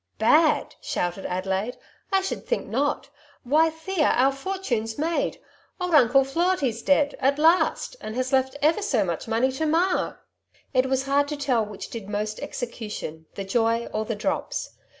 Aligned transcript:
"Bad!" 0.17 0.73
shouted 0.81 1.27
Adelaide; 1.27 1.77
''1 2.11 2.23
should 2.23 2.47
think 2.47 2.65
not! 2.65 3.11
Why, 3.43 3.69
Thea, 3.69 4.07
our 4.15 4.31
fortune's 4.31 4.97
made. 4.97 5.39
Old 5.79 5.93
Uncle 5.93 6.23
Floarty's 6.23 6.81
dead 6.81 7.15
at 7.19 7.37
last, 7.37 7.95
and 8.01 8.15
has 8.15 8.33
left 8.33 8.57
ever 8.63 8.81
so 8.81 9.03
much 9.05 9.27
money 9.27 9.51
to 9.51 9.67
ma!") 9.67 9.77
1 9.93 9.93
68 9.93 9.93
^* 9.93 9.93
Two 9.93 9.99
Sides 9.99 9.99
to 9.99 9.99
every 9.99 10.17
Quest 10.17 10.63
iony 10.63 10.79
It 10.79 10.89
was 10.89 11.05
hard 11.05 11.27
to 11.27 11.37
tell 11.45 11.65
which 11.67 11.89
did 11.91 12.09
most 12.09 12.39
execation, 12.39 13.25
the 13.35 13.43
joy 13.43 13.85
or 13.93 14.05
the 14.05 14.15
drops. 14.15 14.69